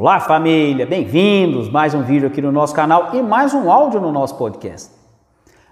[0.00, 1.68] Olá família, bem-vindos!
[1.68, 4.92] Mais um vídeo aqui no nosso canal e mais um áudio no nosso podcast.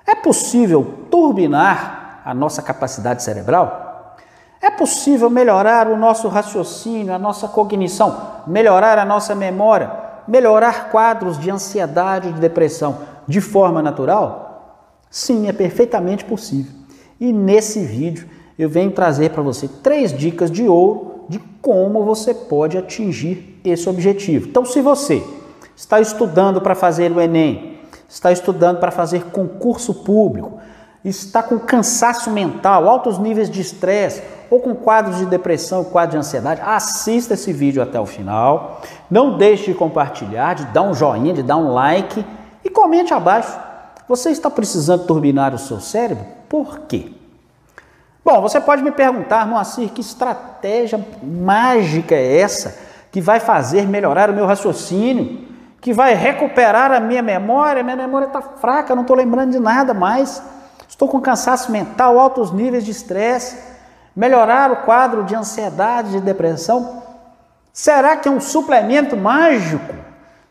[0.04, 4.16] É possível turbinar a nossa capacidade cerebral?
[4.60, 9.92] É possível melhorar o nosso raciocínio, a nossa cognição, melhorar a nossa memória,
[10.26, 12.98] melhorar quadros de ansiedade e de depressão
[13.28, 14.96] de forma natural?
[15.08, 16.72] Sim, é perfeitamente possível.
[17.20, 22.32] E nesse vídeo eu venho trazer para você três dicas de ouro de como você
[22.32, 24.48] pode atingir esse objetivo.
[24.48, 25.22] Então, se você
[25.76, 27.78] está estudando para fazer o Enem,
[28.08, 30.58] está estudando para fazer concurso público,
[31.04, 36.18] está com cansaço mental, altos níveis de estresse ou com quadros de depressão, quadro de
[36.18, 38.80] ansiedade, assista esse vídeo até o final.
[39.10, 42.24] Não deixe de compartilhar, de dar um joinha, de dar um like
[42.64, 43.58] e comente abaixo.
[44.08, 46.24] Você está precisando turbinar o seu cérebro?
[46.48, 47.15] Por quê?
[48.26, 52.76] Bom, você pode me perguntar, Moacir, que estratégia mágica é essa
[53.12, 55.46] que vai fazer melhorar o meu raciocínio,
[55.80, 57.84] que vai recuperar a minha memória?
[57.84, 60.42] Minha memória está fraca, não estou lembrando de nada mais,
[60.88, 63.62] estou com cansaço mental, altos níveis de estresse,
[64.16, 67.04] melhorar o quadro de ansiedade, de depressão?
[67.72, 69.94] Será que é um suplemento mágico?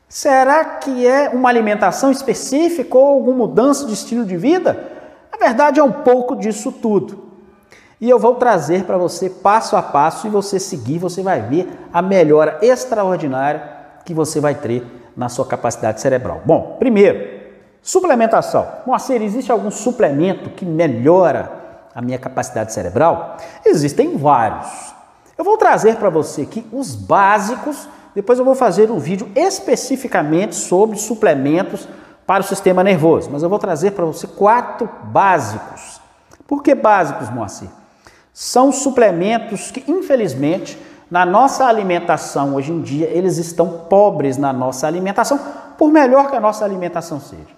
[0.07, 4.93] Será que é uma alimentação específica ou alguma mudança de estilo de vida?
[5.29, 7.24] Na verdade, é um pouco disso tudo.
[7.99, 11.88] E eu vou trazer para você passo a passo e você seguir, você vai ver
[11.93, 13.61] a melhora extraordinária
[14.03, 16.41] que você vai ter na sua capacidade cerebral.
[16.45, 17.41] Bom, primeiro,
[17.81, 18.67] suplementação.
[18.85, 21.51] Moacir, existe algum suplemento que melhora
[21.93, 23.38] a minha capacidade cerebral?
[23.66, 24.93] Existem vários.
[25.38, 30.55] Eu vou trazer para você aqui os básicos, depois eu vou fazer um vídeo especificamente
[30.55, 31.88] sobre suplementos
[32.25, 36.01] para o sistema nervoso, mas eu vou trazer para você quatro básicos.
[36.47, 37.69] Por que básicos, Moacir?
[38.38, 40.78] São suplementos que, infelizmente,
[41.09, 45.39] na nossa alimentação hoje em dia, eles estão pobres na nossa alimentação,
[45.78, 47.56] por melhor que a nossa alimentação seja.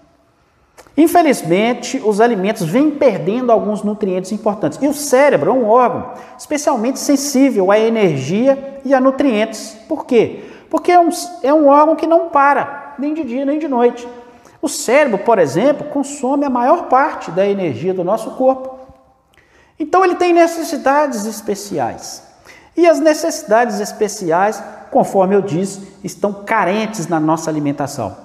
[0.96, 4.78] Infelizmente, os alimentos vêm perdendo alguns nutrientes importantes.
[4.80, 9.76] E o cérebro é um órgão especialmente sensível à energia e a nutrientes.
[9.90, 10.44] Por quê?
[10.70, 11.10] Porque é um,
[11.42, 14.08] é um órgão que não para, nem de dia nem de noite.
[14.62, 18.77] O cérebro, por exemplo, consome a maior parte da energia do nosso corpo.
[19.80, 22.24] Então ele tem necessidades especiais.
[22.76, 28.16] E as necessidades especiais, conforme eu disse, estão carentes na nossa alimentação.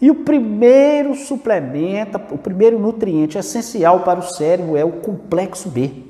[0.00, 6.04] E o primeiro suplemento, o primeiro nutriente essencial para o cérebro é o complexo B.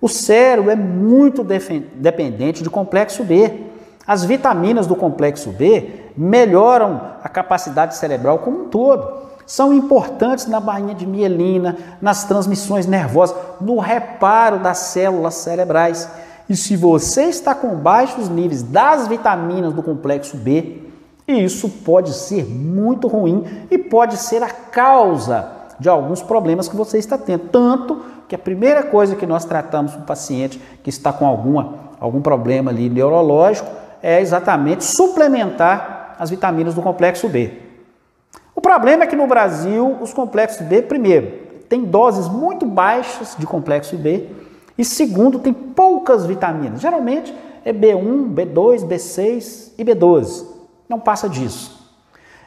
[0.00, 3.52] O cérebro é muito dependente de complexo B.
[4.06, 10.60] As vitaminas do complexo B melhoram a capacidade cerebral como um todo são importantes na
[10.60, 16.08] bainha de mielina, nas transmissões nervosas, no reparo das células cerebrais.
[16.48, 20.82] E se você está com baixos níveis das vitaminas do complexo B,
[21.26, 25.48] isso pode ser muito ruim e pode ser a causa
[25.78, 27.48] de alguns problemas que você está tendo.
[27.48, 31.74] Tanto que a primeira coisa que nós tratamos para o paciente que está com alguma,
[32.00, 33.68] algum problema ali neurológico
[34.02, 37.71] é exatamente suplementar as vitaminas do complexo B.
[38.54, 43.46] O problema é que no Brasil os complexos B, primeiro, tem doses muito baixas de
[43.46, 44.28] complexo B
[44.76, 46.80] e segundo, tem poucas vitaminas.
[46.80, 50.46] Geralmente é B1, B2, B6 e B12.
[50.88, 51.80] Não passa disso.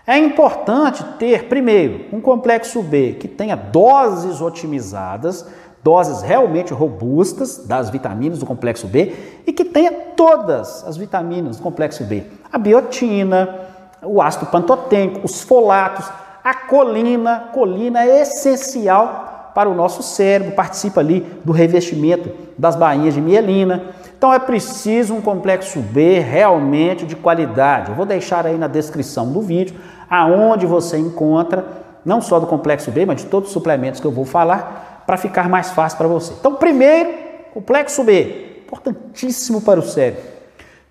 [0.08, 5.44] É importante ter, primeiro, um complexo B que tenha doses otimizadas,
[5.84, 9.16] doses realmente robustas das vitaminas do complexo B
[9.48, 12.24] e que tenha todas as vitaminas do complexo B.
[12.52, 13.65] A biotina,
[14.06, 16.10] o ácido pantotênico, os folatos,
[16.44, 17.50] a colina.
[17.54, 23.84] Colina é essencial para o nosso cérebro, participa ali do revestimento das bainhas de mielina.
[24.18, 27.90] Então é preciso um complexo B realmente de qualidade.
[27.90, 29.76] Eu vou deixar aí na descrição do vídeo
[30.10, 31.66] aonde você encontra,
[32.04, 35.18] não só do complexo B, mas de todos os suplementos que eu vou falar, para
[35.18, 36.34] ficar mais fácil para você.
[36.40, 37.12] Então, primeiro,
[37.54, 40.24] complexo B, importantíssimo para o cérebro.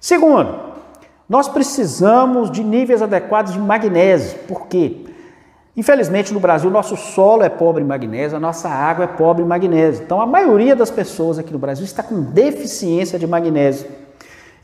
[0.00, 0.63] Segundo,
[1.28, 5.06] nós precisamos de níveis adequados de magnésio, porque
[5.76, 9.46] infelizmente no Brasil nosso solo é pobre em magnésio, a nossa água é pobre em
[9.46, 10.04] magnésio.
[10.04, 13.88] Então a maioria das pessoas aqui no Brasil está com deficiência de magnésio.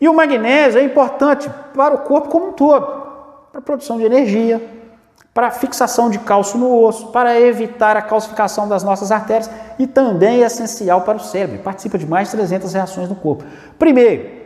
[0.01, 2.87] E o magnésio é importante para o corpo como um todo,
[3.51, 4.63] para a produção de energia,
[5.33, 9.87] para a fixação de cálcio no osso, para evitar a calcificação das nossas artérias e
[9.87, 11.59] também é essencial para o cérebro.
[11.61, 13.45] Participa de mais de 300 reações no corpo.
[13.79, 14.40] Primeiro,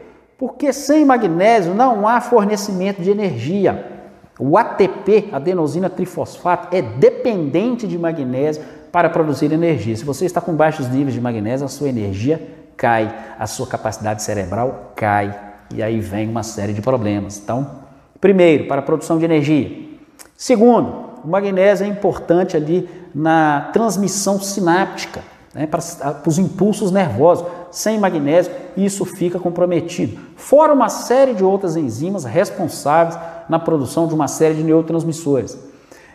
[0.44, 4.10] porque sem magnésio não há fornecimento de energia.
[4.38, 8.62] O ATP, adenosina trifosfato, é dependente de magnésio
[8.92, 9.96] para produzir energia.
[9.96, 12.46] Se você está com baixos níveis de magnésio, a sua energia
[12.76, 15.34] cai, a sua capacidade cerebral cai.
[15.74, 17.40] e aí vem uma série de problemas.
[17.42, 17.66] Então,
[18.20, 19.96] primeiro, para a produção de energia.
[20.36, 25.22] Segundo, o magnésio é importante ali na transmissão sináptica,
[25.54, 27.46] né, para, para os impulsos nervosos.
[27.74, 30.16] Sem magnésio, isso fica comprometido.
[30.36, 33.18] Fora uma série de outras enzimas responsáveis
[33.48, 35.58] na produção de uma série de neurotransmissores.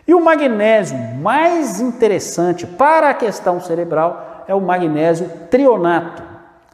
[0.08, 6.22] E o magnésio mais interessante para a questão cerebral é o magnésio trionato.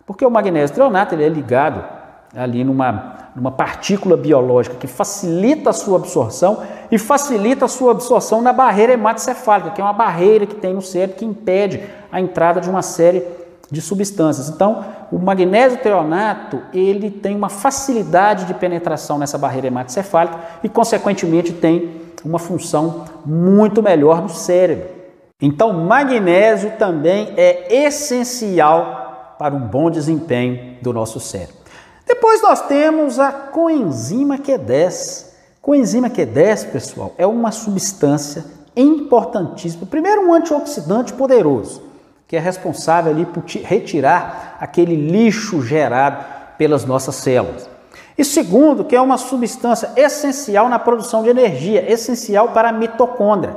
[0.07, 1.85] Porque o magnésio trionato ele é ligado
[2.33, 6.63] ali numa, numa partícula biológica que facilita a sua absorção
[6.93, 10.81] e facilita a sua absorção na barreira hematocefálica, que é uma barreira que tem no
[10.81, 13.25] cérebro que impede a entrada de uma série
[13.71, 14.49] de substâncias.
[14.49, 21.53] Então, o magnésio treonato, ele tem uma facilidade de penetração nessa barreira hematocefálica e, consequentemente,
[21.53, 24.89] tem uma função muito melhor no cérebro.
[25.41, 31.57] Então, magnésio também é essencial para um bom desempenho do nosso cérebro.
[32.07, 35.27] Depois nós temos a coenzima Q10.
[35.61, 38.45] Coenzima Q10, pessoal, é uma substância
[38.77, 39.87] importantíssima.
[39.87, 41.83] Primeiro, um antioxidante poderoso,
[42.29, 46.25] que é responsável ali por retirar aquele lixo gerado
[46.59, 47.69] pelas nossas células.
[48.19, 53.57] E segundo, que é uma substância essencial na produção de energia, essencial para a mitocôndria.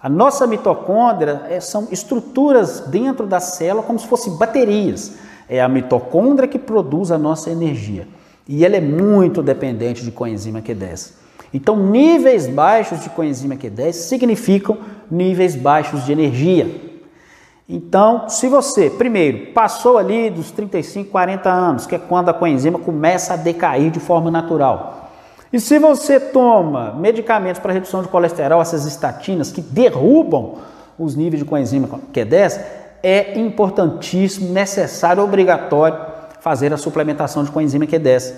[0.00, 5.14] A nossa mitocôndria é, são estruturas dentro da célula como se fossem baterias.
[5.48, 8.06] É a mitocôndria que produz a nossa energia.
[8.46, 11.14] E ela é muito dependente de coenzima Q10.
[11.52, 14.78] Então, níveis baixos de coenzima Q10 significam
[15.10, 16.87] níveis baixos de energia.
[17.68, 22.78] Então, se você, primeiro, passou ali dos 35, 40 anos, que é quando a coenzima
[22.78, 25.10] começa a decair de forma natural.
[25.52, 30.54] E se você toma medicamentos para redução de colesterol, essas estatinas que derrubam
[30.98, 32.58] os níveis de coenzima Q10,
[33.02, 35.98] é importantíssimo, necessário, obrigatório
[36.40, 38.32] fazer a suplementação de coenzima Q10.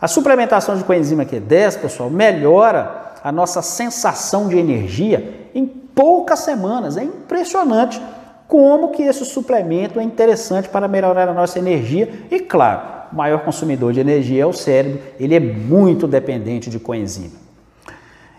[0.00, 6.96] A suplementação de coenzima Q10, pessoal, melhora a nossa sensação de energia em poucas semanas.
[6.96, 8.00] É impressionante
[8.48, 12.80] como que esse suplemento é interessante para melhorar a nossa energia e, claro,
[13.12, 17.36] o maior consumidor de energia é o cérebro, ele é muito dependente de coenzima.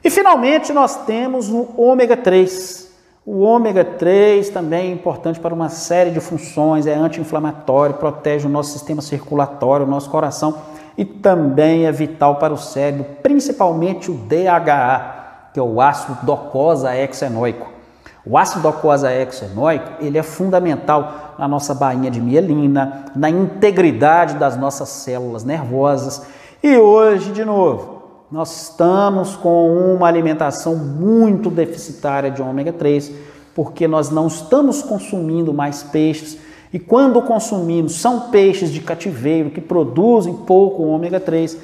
[0.03, 2.89] E finalmente nós temos o ômega 3.
[3.25, 8.49] O ômega 3 também é importante para uma série de funções, é anti-inflamatório, protege o
[8.49, 10.57] nosso sistema circulatório, o nosso coração
[10.97, 16.95] e também é vital para o cérebro, principalmente o DHA, que é o ácido docosa
[16.95, 17.78] hexenoico.
[18.25, 24.57] O ácido docosa hexenoico, ele é fundamental na nossa bainha de mielina, na integridade das
[24.57, 26.23] nossas células nervosas.
[26.61, 33.11] E hoje, de novo, nós estamos com uma alimentação muito deficitária de ômega 3,
[33.55, 36.37] porque nós não estamos consumindo mais peixes.
[36.71, 41.57] E quando consumimos, são peixes de cativeiro que produzem pouco ômega 3.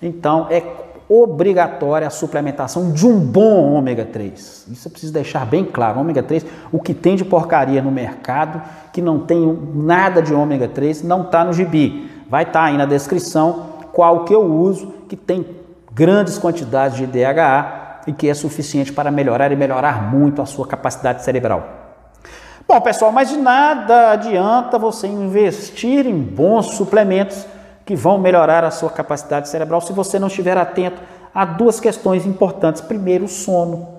[0.00, 0.62] Então é
[1.08, 4.66] obrigatória a suplementação de um bom ômega 3.
[4.70, 6.00] Isso eu preciso deixar bem claro.
[6.00, 8.62] Ômega 3, o que tem de porcaria no mercado,
[8.92, 12.10] que não tem nada de ômega 3, não está no gibi.
[12.28, 15.46] Vai estar tá aí na descrição qual que eu uso, que tem
[15.92, 20.66] grandes quantidades de DHA e que é suficiente para melhorar e melhorar muito a sua
[20.66, 21.82] capacidade cerebral.
[22.66, 27.46] Bom, pessoal, mas de nada adianta você investir em bons suplementos
[27.84, 31.00] que vão melhorar a sua capacidade cerebral se você não estiver atento
[31.34, 32.80] a duas questões importantes.
[32.80, 33.94] Primeiro, o sono.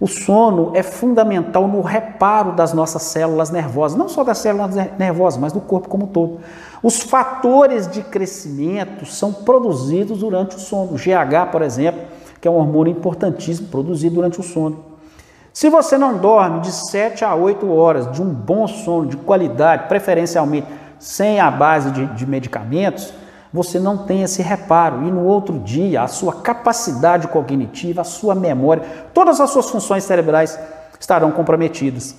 [0.00, 5.40] O sono é fundamental no reparo das nossas células nervosas, não só das células nervosas,
[5.40, 6.40] mas do corpo como um todo.
[6.82, 10.94] Os fatores de crescimento são produzidos durante o sono.
[10.94, 12.02] O GH, por exemplo,
[12.40, 14.84] que é um hormônio importantíssimo produzido durante o sono.
[15.52, 19.86] Se você não dorme de 7 a 8 horas de um bom sono, de qualidade,
[19.86, 20.66] preferencialmente
[21.02, 23.12] sem a base de, de medicamentos,
[23.52, 25.02] você não tem esse reparo.
[25.02, 30.04] E no outro dia, a sua capacidade cognitiva, a sua memória, todas as suas funções
[30.04, 30.56] cerebrais
[30.98, 32.14] estarão comprometidas.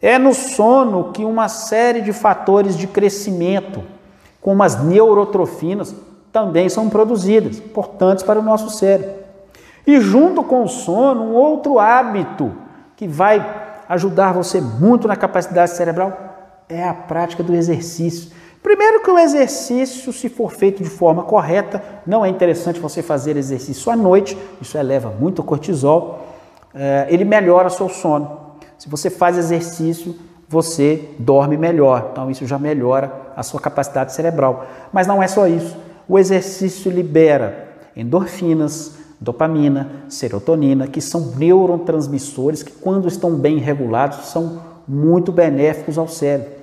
[0.00, 3.84] É no sono que uma série de fatores de crescimento,
[4.40, 5.94] como as neurotrofinas,
[6.32, 9.12] também são produzidas, importantes para o nosso cérebro.
[9.86, 12.52] E junto com o sono, um outro hábito
[12.96, 13.44] que vai
[13.86, 16.28] ajudar você muito na capacidade cerebral
[16.68, 18.30] é a prática do exercício.
[18.62, 23.36] Primeiro que o exercício, se for feito de forma correta, não é interessante você fazer
[23.36, 26.26] exercício à noite, isso eleva muito o cortisol,
[26.74, 28.48] é, ele melhora seu sono.
[28.76, 30.14] Se você faz exercício,
[30.48, 32.10] você dorme melhor.
[32.12, 34.66] Então, isso já melhora a sua capacidade cerebral.
[34.92, 35.76] Mas não é só isso.
[36.08, 44.62] O exercício libera endorfinas, dopamina, serotonina, que são neurotransmissores que, quando estão bem regulados, são
[44.86, 46.57] muito benéficos ao cérebro.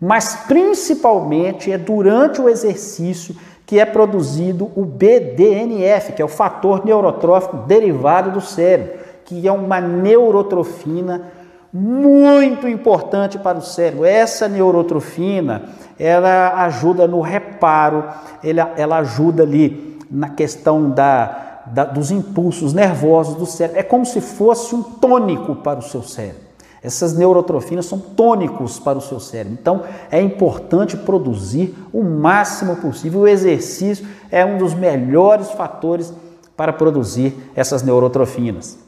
[0.00, 3.34] Mas principalmente é durante o exercício
[3.64, 9.50] que é produzido o BDNF, que é o fator neurotrófico derivado do cérebro, que é
[9.50, 11.32] uma neurotrofina
[11.72, 14.04] muito importante para o cérebro.
[14.04, 15.64] Essa neurotrofina,
[15.98, 18.04] ela ajuda no reparo,
[18.42, 23.80] ela, ela ajuda ali na questão da, da, dos impulsos nervosos do cérebro.
[23.80, 26.45] É como se fosse um tônico para o seu cérebro.
[26.82, 29.58] Essas neurotrofinas são tônicos para o seu cérebro.
[29.60, 33.20] Então, é importante produzir o máximo possível.
[33.20, 36.12] O exercício é um dos melhores fatores
[36.56, 38.78] para produzir essas neurotrofinas.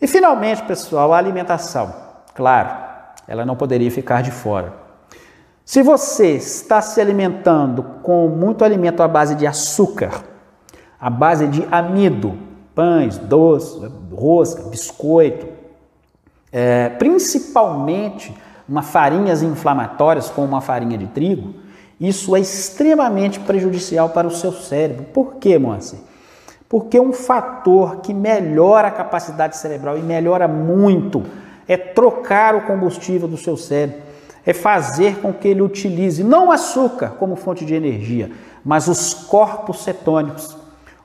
[0.00, 1.94] E finalmente, pessoal, a alimentação.
[2.34, 2.70] Claro,
[3.26, 4.74] ela não poderia ficar de fora.
[5.64, 10.24] Se você está se alimentando com muito alimento à base de açúcar,
[11.00, 12.36] à base de amido,
[12.74, 13.80] pães, doces,
[14.12, 15.61] rosca, biscoito,
[16.52, 18.34] é, principalmente
[18.68, 21.54] uma farinhas inflamatórias como uma farinha de trigo,
[21.98, 25.04] isso é extremamente prejudicial para o seu cérebro.
[25.04, 25.98] Por quê, Moacir?
[26.68, 31.22] Porque um fator que melhora a capacidade cerebral e melhora muito
[31.68, 34.00] é trocar o combustível do seu cérebro,
[34.44, 38.30] é fazer com que ele utilize não açúcar como fonte de energia,
[38.64, 40.56] mas os corpos cetônicos,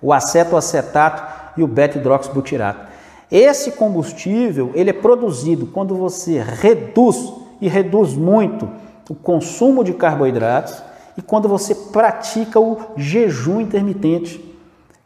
[0.01, 1.23] o acetoacetato
[1.57, 2.86] e o beta-hidroxibutirato.
[3.31, 8.69] Esse combustível ele é produzido quando você reduz e reduz muito
[9.09, 10.81] o consumo de carboidratos
[11.17, 14.43] e quando você pratica o jejum intermitente.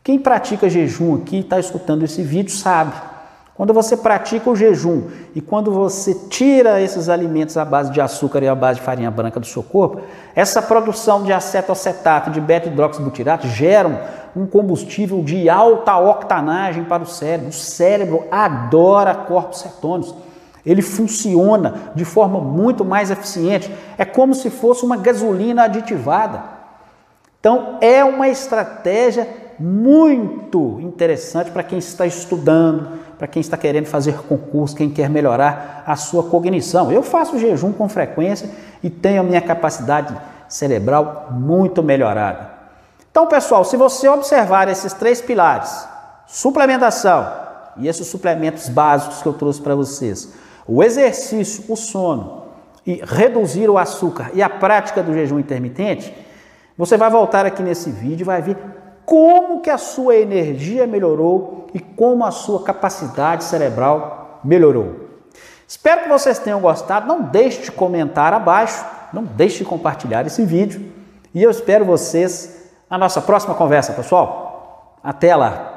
[0.04, 3.11] Quem pratica jejum aqui está escutando esse vídeo sabe.
[3.62, 5.04] Quando você pratica o jejum
[5.36, 9.12] e quando você tira esses alimentos à base de açúcar e à base de farinha
[9.12, 10.02] branca do seu corpo,
[10.34, 14.00] essa produção de acetoacetato, de beta-hidroxibutirato geram
[14.36, 17.50] um combustível de alta octanagem para o cérebro.
[17.50, 20.16] O cérebro adora corpos cetônicos.
[20.66, 23.72] Ele funciona de forma muito mais eficiente.
[23.96, 26.42] É como se fosse uma gasolina aditivada.
[27.40, 29.28] Então, é uma estratégia
[29.62, 35.84] muito interessante para quem está estudando, para quem está querendo fazer concurso, quem quer melhorar
[35.86, 36.92] a sua cognição.
[36.92, 38.50] Eu faço jejum com frequência
[38.82, 42.50] e tenho a minha capacidade cerebral muito melhorada.
[43.12, 45.88] Então, pessoal, se você observar esses três pilares,
[46.26, 47.32] suplementação
[47.78, 50.34] e esses suplementos básicos que eu trouxe para vocês,
[50.66, 52.46] o exercício, o sono
[52.88, 56.12] e reduzir o açúcar e a prática do jejum intermitente,
[56.76, 58.58] você vai voltar aqui nesse vídeo e vai ver
[59.12, 65.10] como que a sua energia melhorou e como a sua capacidade cerebral melhorou.
[65.68, 67.10] Espero que vocês tenham gostado.
[67.10, 70.94] Não deixe de comentar abaixo, não deixe de compartilhar esse vídeo
[71.36, 74.96] e eu espero vocês na nossa próxima conversa, pessoal.
[75.04, 75.71] Até lá!